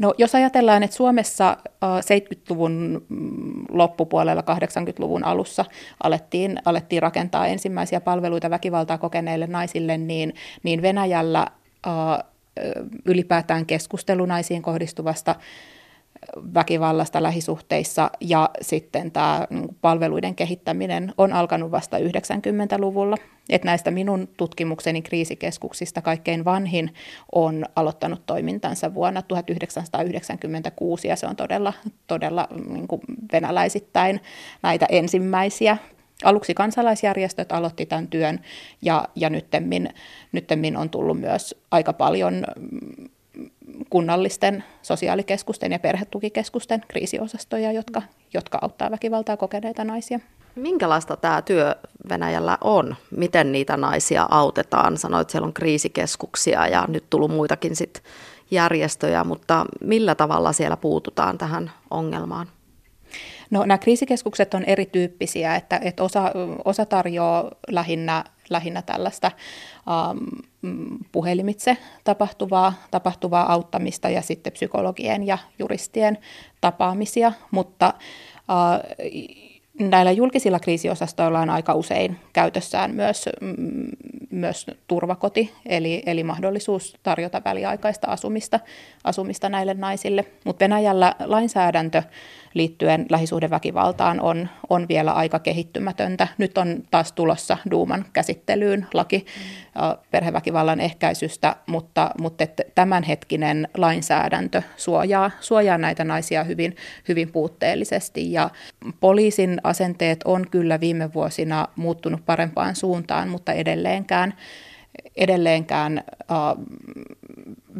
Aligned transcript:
No 0.00 0.14
jos 0.18 0.34
ajatellaan, 0.34 0.82
että 0.82 0.96
Suomessa 0.96 1.56
70-luvun 1.84 3.04
mm, 3.08 3.64
loppupuolella, 3.68 4.42
80-luvun 4.42 5.24
alussa 5.24 5.64
alettiin, 6.02 6.58
alettiin 6.64 7.02
rakentaa 7.02 7.46
ensimmäisiä 7.46 8.00
palveluita 8.00 8.50
väkivaltaa 8.50 8.98
kokeneille 8.98 9.46
naisille, 9.46 9.98
niin, 9.98 10.34
niin 10.62 10.82
Venäjällä 10.82 11.46
ylipäätään 13.04 13.66
keskustelu 13.66 14.26
naisiin 14.26 14.62
kohdistuvasta 14.62 15.34
väkivallasta 16.54 17.22
lähisuhteissa 17.22 18.10
ja 18.20 18.50
sitten 18.60 19.10
tämä 19.10 19.46
niin 19.50 19.76
palveluiden 19.80 20.34
kehittäminen 20.34 21.14
on 21.18 21.32
alkanut 21.32 21.70
vasta 21.70 21.98
90-luvulla. 21.98 23.16
Et 23.48 23.64
näistä 23.64 23.90
minun 23.90 24.28
tutkimukseni 24.36 25.02
kriisikeskuksista 25.02 26.02
kaikkein 26.02 26.44
vanhin 26.44 26.94
on 27.32 27.64
aloittanut 27.76 28.26
toimintansa 28.26 28.94
vuonna 28.94 29.22
1996 29.22 31.08
ja 31.08 31.16
se 31.16 31.26
on 31.26 31.36
todella, 31.36 31.72
todella 32.06 32.48
niin 32.68 32.86
venäläisittäin 33.32 34.20
näitä 34.62 34.86
ensimmäisiä 34.88 35.76
Aluksi 36.24 36.54
kansalaisjärjestöt 36.54 37.52
aloitti 37.52 37.86
tämän 37.86 38.08
työn 38.08 38.40
ja, 38.82 39.04
ja 39.14 39.30
nyttemmin, 39.30 39.88
nyttemmin 40.32 40.76
on 40.76 40.90
tullut 40.90 41.20
myös 41.20 41.54
aika 41.70 41.92
paljon 41.92 42.44
kunnallisten 43.90 44.64
sosiaalikeskusten 44.82 45.72
ja 45.72 45.78
perhetukikeskusten 45.78 46.84
kriisiosastoja, 46.88 47.72
jotka, 47.72 48.02
jotka 48.34 48.58
auttaa 48.62 48.90
väkivaltaa 48.90 49.36
kokeneita 49.36 49.84
naisia. 49.84 50.20
Minkälaista 50.54 51.16
tämä 51.16 51.42
työ 51.42 51.74
Venäjällä 52.08 52.58
on? 52.60 52.96
Miten 53.16 53.52
niitä 53.52 53.76
naisia 53.76 54.26
autetaan? 54.30 54.96
Sanoit, 54.96 55.20
että 55.20 55.32
siellä 55.32 55.46
on 55.46 55.52
kriisikeskuksia 55.52 56.66
ja 56.66 56.84
nyt 56.88 57.04
tullut 57.10 57.30
muitakin 57.30 57.76
sit 57.76 58.02
järjestöjä, 58.50 59.24
mutta 59.24 59.66
millä 59.80 60.14
tavalla 60.14 60.52
siellä 60.52 60.76
puututaan 60.76 61.38
tähän 61.38 61.70
ongelmaan? 61.90 62.46
No 63.50 63.64
nämä 63.64 63.78
kriisikeskukset 63.78 64.54
on 64.54 64.64
erityyppisiä, 64.64 65.56
että, 65.56 65.80
että 65.82 66.02
osa, 66.02 66.32
osa 66.64 66.86
tarjoaa 66.86 67.50
lähinnä, 67.70 68.24
lähinnä 68.50 68.82
tällaista 68.82 69.30
um, 70.12 70.98
puhelimitse 71.12 71.76
tapahtuvaa, 72.04 72.72
tapahtuvaa 72.90 73.52
auttamista 73.52 74.08
ja 74.08 74.22
sitten 74.22 74.52
psykologien 74.52 75.26
ja 75.26 75.38
juristien 75.58 76.18
tapaamisia, 76.60 77.32
mutta 77.50 77.94
uh, 78.34 79.00
näillä 79.80 80.12
julkisilla 80.12 80.58
kriisiosastoilla 80.58 81.40
on 81.40 81.50
aika 81.50 81.74
usein 81.74 82.16
käytössään 82.32 82.94
myös, 82.94 83.28
mm, 83.40 83.56
myös 84.30 84.66
turvakoti, 84.86 85.52
eli, 85.66 86.02
eli 86.06 86.24
mahdollisuus 86.24 86.96
tarjota 87.02 87.42
väliaikaista 87.44 88.06
asumista, 88.06 88.60
asumista 89.04 89.48
näille 89.48 89.74
naisille. 89.74 90.24
Mutta 90.44 90.62
Venäjällä 90.64 91.14
lainsäädäntö 91.24 92.02
liittyen 92.54 93.06
lähisuhdeväkivaltaan 93.08 94.20
on, 94.20 94.48
on 94.68 94.88
vielä 94.88 95.12
aika 95.12 95.38
kehittymätöntä. 95.38 96.28
Nyt 96.38 96.58
on 96.58 96.82
taas 96.90 97.12
tulossa 97.12 97.56
Duuman 97.70 98.04
käsittelyyn 98.12 98.86
laki 98.94 99.18
mm. 99.18 99.80
perheväkivallan 100.10 100.80
ehkäisystä, 100.80 101.56
mutta, 101.66 102.10
mutta 102.20 102.44
tämänhetkinen 102.74 103.68
lainsäädäntö 103.76 104.62
suojaa, 104.76 105.30
suojaa 105.40 105.78
näitä 105.78 106.04
naisia 106.04 106.44
hyvin, 106.44 106.76
hyvin 107.08 107.32
puutteellisesti. 107.32 108.32
Ja 108.32 108.50
poliisin 109.00 109.60
asenteet 109.64 110.20
on 110.24 110.46
kyllä 110.50 110.80
viime 110.80 111.14
vuosina 111.14 111.68
muuttunut 111.76 112.26
parempaan 112.26 112.76
suuntaan, 112.76 113.28
mutta 113.28 113.52
edelleenkään 113.52 114.19
edelleenkään 115.16 115.98
äh, 115.98 116.36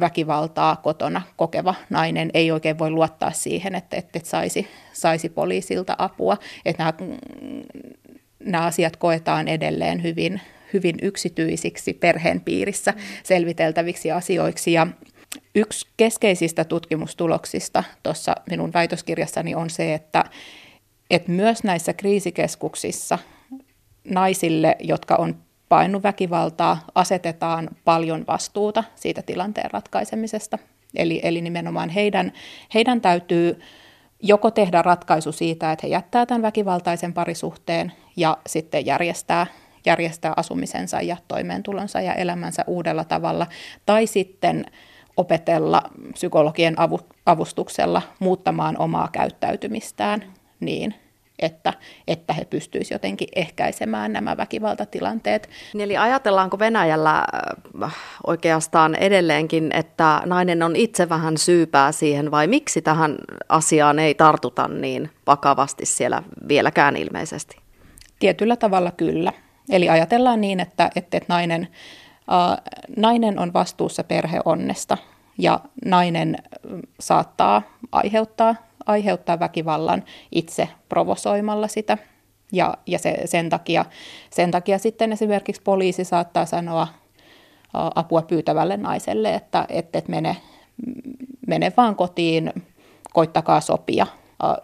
väkivaltaa 0.00 0.76
kotona 0.76 1.22
kokeva 1.36 1.74
nainen 1.90 2.30
ei 2.34 2.50
oikein 2.50 2.78
voi 2.78 2.90
luottaa 2.90 3.32
siihen, 3.32 3.74
että, 3.74 3.96
että 3.96 4.20
saisi, 4.22 4.68
saisi 4.92 5.28
poliisilta 5.28 5.94
apua. 5.98 6.36
Että 6.64 6.84
nämä, 6.84 7.12
nämä 8.44 8.64
asiat 8.64 8.96
koetaan 8.96 9.48
edelleen 9.48 10.02
hyvin, 10.02 10.40
hyvin 10.72 10.94
yksityisiksi 11.02 11.92
perheen 11.94 12.40
piirissä 12.40 12.94
selviteltäviksi 13.22 14.10
asioiksi. 14.12 14.72
Ja 14.72 14.86
yksi 15.54 15.88
keskeisistä 15.96 16.64
tutkimustuloksista 16.64 17.84
tuossa 18.02 18.34
minun 18.50 18.72
väitöskirjassani 18.72 19.54
on 19.54 19.70
se, 19.70 19.94
että, 19.94 20.24
että 21.10 21.32
myös 21.32 21.64
näissä 21.64 21.92
kriisikeskuksissa 21.92 23.18
naisille, 24.04 24.76
jotka 24.80 25.16
on 25.16 25.47
painuväkivaltaa, 25.68 26.80
asetetaan 26.94 27.68
paljon 27.84 28.24
vastuuta 28.26 28.84
siitä 28.94 29.22
tilanteen 29.22 29.70
ratkaisemisesta. 29.70 30.58
Eli, 30.96 31.20
eli 31.22 31.40
nimenomaan 31.40 31.88
heidän, 31.88 32.32
heidän 32.74 33.00
täytyy 33.00 33.60
joko 34.22 34.50
tehdä 34.50 34.82
ratkaisu 34.82 35.32
siitä, 35.32 35.72
että 35.72 35.86
he 35.86 35.90
jättää 35.90 36.26
tämän 36.26 36.42
väkivaltaisen 36.42 37.12
parisuhteen 37.12 37.92
ja 38.16 38.38
sitten 38.46 38.86
järjestää, 38.86 39.46
järjestää 39.86 40.32
asumisensa 40.36 41.00
ja 41.00 41.16
toimeentulonsa 41.28 42.00
ja 42.00 42.14
elämänsä 42.14 42.64
uudella 42.66 43.04
tavalla, 43.04 43.46
tai 43.86 44.06
sitten 44.06 44.64
opetella 45.16 45.82
psykologien 46.12 46.76
avustuksella 47.26 48.02
muuttamaan 48.18 48.78
omaa 48.78 49.08
käyttäytymistään 49.12 50.24
niin, 50.60 50.94
että, 51.38 51.72
että 52.08 52.32
he 52.32 52.44
pystyisivät 52.44 52.94
jotenkin 52.94 53.28
ehkäisemään 53.36 54.12
nämä 54.12 54.36
väkivaltatilanteet. 54.36 55.48
Eli 55.78 55.96
ajatellaanko 55.96 56.58
Venäjällä 56.58 57.24
äh, 57.84 57.96
oikeastaan 58.26 58.94
edelleenkin, 58.94 59.70
että 59.72 60.22
nainen 60.26 60.62
on 60.62 60.76
itse 60.76 61.08
vähän 61.08 61.38
syypää 61.38 61.92
siihen, 61.92 62.30
vai 62.30 62.46
miksi 62.46 62.82
tähän 62.82 63.18
asiaan 63.48 63.98
ei 63.98 64.14
tartuta 64.14 64.68
niin 64.68 65.10
vakavasti 65.26 65.86
siellä 65.86 66.22
vieläkään 66.48 66.96
ilmeisesti? 66.96 67.56
Tietyllä 68.18 68.56
tavalla 68.56 68.90
kyllä. 68.90 69.32
Eli 69.70 69.88
ajatellaan 69.88 70.40
niin, 70.40 70.60
että, 70.60 70.90
että 70.96 71.20
nainen, 71.28 71.68
äh, 72.32 72.58
nainen 72.96 73.38
on 73.38 73.52
vastuussa 73.52 74.04
perheonnesta 74.04 74.98
ja 75.38 75.60
nainen 75.84 76.36
saattaa 77.00 77.62
aiheuttaa 77.92 78.67
aiheuttaa 78.88 79.38
väkivallan 79.38 80.04
itse 80.32 80.68
provosoimalla 80.88 81.68
sitä. 81.68 81.98
Ja, 82.52 82.74
ja 82.86 82.98
se, 82.98 83.20
sen, 83.24 83.48
takia, 83.50 83.84
sen 84.30 84.50
takia 84.50 84.78
sitten 84.78 85.12
esimerkiksi 85.12 85.62
poliisi 85.62 86.04
saattaa 86.04 86.46
sanoa 86.46 86.88
apua 87.72 88.22
pyytävälle 88.22 88.76
naiselle, 88.76 89.34
että 89.34 89.66
et, 89.68 89.96
et 89.96 90.08
mene, 90.08 90.36
mene 91.46 91.72
vaan 91.76 91.96
kotiin, 91.96 92.52
koittakaa 93.12 93.60
sopia. 93.60 94.06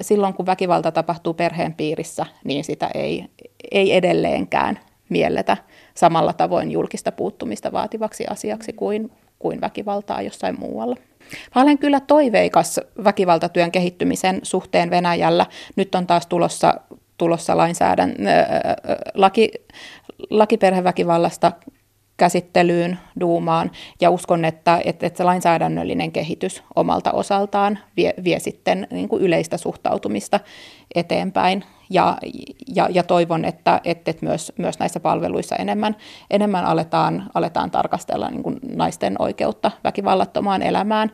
Silloin 0.00 0.34
kun 0.34 0.46
väkivalta 0.46 0.92
tapahtuu 0.92 1.34
perheen 1.34 1.74
piirissä, 1.74 2.26
niin 2.44 2.64
sitä 2.64 2.90
ei, 2.94 3.24
ei 3.70 3.96
edelleenkään 3.96 4.78
mielletä 5.08 5.56
samalla 5.94 6.32
tavoin 6.32 6.70
julkista 6.70 7.12
puuttumista 7.12 7.72
vaativaksi 7.72 8.26
asiaksi 8.26 8.72
kuin, 8.72 9.10
kuin 9.42 9.60
väkivaltaa 9.60 10.22
jossain 10.22 10.60
muualla. 10.60 10.96
Mä 11.54 11.62
olen 11.62 11.78
kyllä 11.78 12.00
toiveikas 12.00 12.80
väkivaltatyön 13.04 13.72
kehittymisen 13.72 14.40
suhteen 14.42 14.90
Venäjällä. 14.90 15.46
Nyt 15.76 15.94
on 15.94 16.06
taas 16.06 16.26
tulossa, 16.26 16.74
tulossa 17.18 17.56
lainsäädän, 17.56 18.14
laki, 19.14 19.52
laki 20.30 20.56
perheväkivallasta 20.56 21.52
käsittelyyn, 22.16 22.98
duumaan, 23.20 23.70
ja 24.00 24.10
uskon, 24.10 24.44
että, 24.44 24.80
että, 24.84 25.06
että 25.06 25.16
se 25.16 25.24
lainsäädännöllinen 25.24 26.12
kehitys 26.12 26.62
omalta 26.76 27.10
osaltaan 27.12 27.78
vie, 27.96 28.14
vie 28.24 28.38
sitten 28.38 28.86
niin 28.90 29.08
kuin 29.08 29.22
yleistä 29.22 29.56
suhtautumista 29.56 30.40
eteenpäin, 30.94 31.64
ja, 31.90 32.16
ja, 32.74 32.88
ja 32.90 33.02
toivon, 33.02 33.44
että, 33.44 33.80
että, 33.84 34.10
että 34.10 34.26
myös, 34.26 34.52
myös 34.58 34.78
näissä 34.78 35.00
palveluissa 35.00 35.56
enemmän, 35.56 35.96
enemmän 36.30 36.64
aletaan, 36.64 37.30
aletaan 37.34 37.70
tarkastella 37.70 38.30
niin 38.30 38.42
kuin 38.42 38.58
naisten 38.76 39.16
oikeutta 39.18 39.70
väkivallattomaan 39.84 40.62
elämään, 40.62 41.12